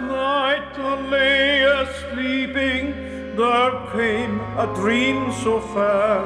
night 0.00 0.72
I 0.78 0.94
lay 1.10 1.50
sleeping, 2.10 3.36
there 3.36 3.72
came 3.92 4.40
a 4.64 4.66
dream 4.74 5.32
so 5.32 5.60
fair. 5.60 6.20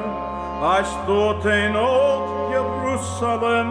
I 0.77 0.81
stood 0.95 1.45
in 1.51 1.75
old 1.75 2.51
Jerusalem 2.51 3.67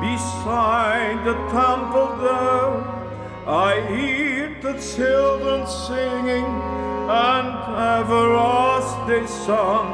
beside 0.00 1.24
the 1.24 1.36
temple 1.58 2.10
there. 2.24 2.74
I 3.46 3.80
heard 3.92 4.62
the 4.62 4.74
children 4.96 5.66
singing, 5.66 6.48
and 7.28 7.50
ever 8.00 8.26
as 8.36 8.86
they 9.08 9.26
sung, 9.26 9.88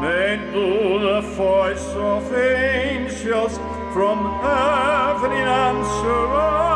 made 0.00 0.52
to 0.52 0.98
the 1.06 1.20
voice 1.34 1.88
of 2.12 2.32
angels 2.34 3.58
from 3.92 4.18
heaven 4.40 5.32
in 5.32 5.48
answering, 5.48 6.75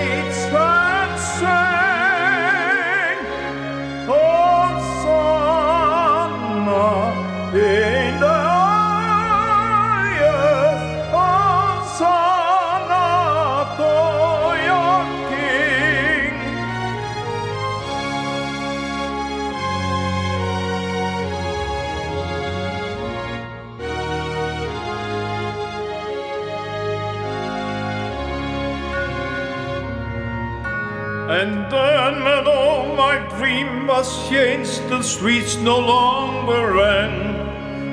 And 31.29 31.71
then 31.71 32.23
when 32.23 32.47
all 32.47 32.95
my 32.95 33.17
dream 33.37 33.87
was 33.87 34.29
changed, 34.29 34.89
the 34.89 35.01
streets 35.01 35.55
no 35.57 35.79
longer 35.79 36.73
ran. 36.73 37.41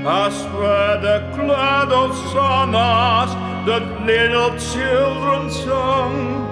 As 0.07 0.45
were 0.55 0.99
the 1.01 1.19
cloud 1.35 1.93
of 1.93 2.17
sonas 2.33 3.31
that 3.67 4.07
little 4.07 4.57
children 4.73 5.51
sung. 5.51 6.47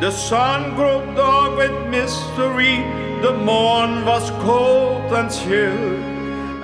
The 0.00 0.10
sun 0.10 0.74
grew 0.74 1.14
dark 1.14 1.56
with 1.56 1.88
mystery, 1.88 2.76
the 3.22 3.32
morn 3.32 4.04
was 4.04 4.30
cold 4.42 5.12
and 5.12 5.30
chill. 5.30 6.10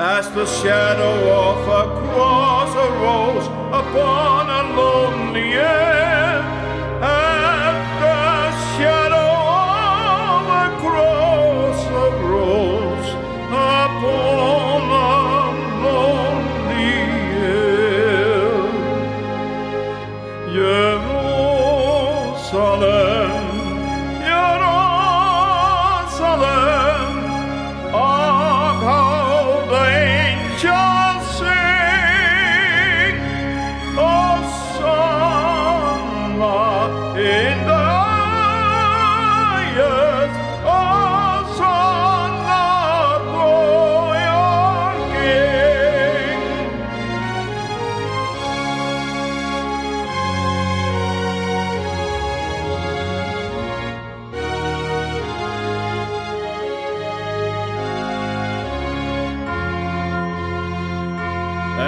As 0.01 0.29
the 0.31 0.47
shadow 0.47 1.17
of 1.33 1.59
a 1.69 1.85
cross 2.01 2.75
arose 2.75 3.47
upon 3.81 4.51
a 4.51 4.63
lonely 4.77 5.51
hill, 5.53 6.66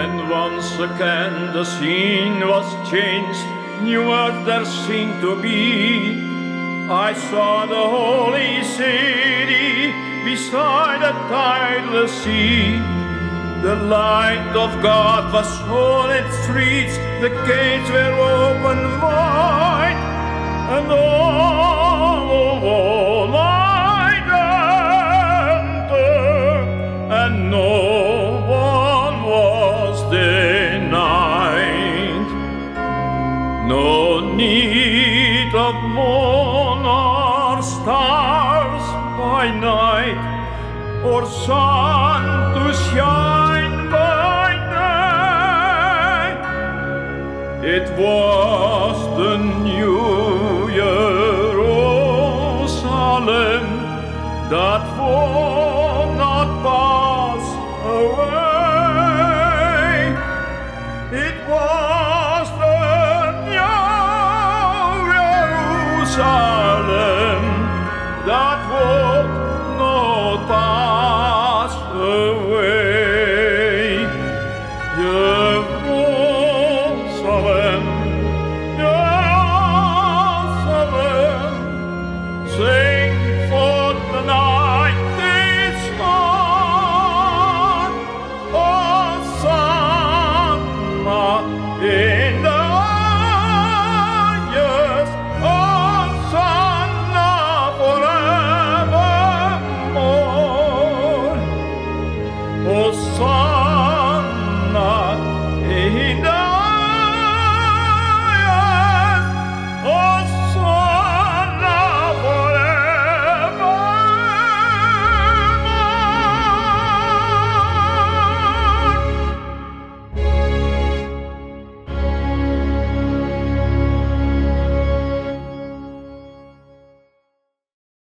And 0.09 0.31
once 0.31 0.73
again 0.79 1.53
the 1.53 1.65
scene 1.65 2.41
was 2.41 2.69
changed, 2.91 3.45
new 3.83 4.05
earth 4.11 4.47
there 4.47 4.65
seemed 4.65 5.21
to 5.21 5.41
be. 5.41 5.59
I 6.91 7.13
saw 7.13 7.67
the 7.67 7.85
holy 7.97 8.65
city 8.65 9.93
beside 10.25 11.03
a 11.03 11.13
tideless 11.29 12.13
sea. 12.23 12.79
The 13.61 13.77
light 13.77 14.55
of 14.65 14.71
God 14.83 15.33
was 15.33 15.51
on 15.69 16.11
its 16.11 16.35
streets, 16.45 16.97
the 17.25 17.31
gates 17.47 17.91
were 17.91 18.15
open 18.49 18.81
wide, 19.03 20.01
and 20.77 20.91
all, 20.91 22.68
of 35.69 35.77
moon 35.83 36.81
or 36.87 37.61
stars 37.61 38.85
by 39.21 39.45
night, 39.51 40.21
or 41.05 41.21
sun 41.27 42.23
to 42.55 42.65
shine 42.87 43.77
by 43.91 44.49
day. 44.79 46.25
It 47.77 47.87
was 48.01 48.97
the 49.21 49.35
new 49.69 50.71
Jerusalem 50.81 52.05
that 54.55 54.83
will 54.97 56.09
not 56.25 56.49
pass 56.65 57.45
away. 58.01 58.89
It 61.27 61.37
was. 61.51 61.98
Oh. 66.21 66.58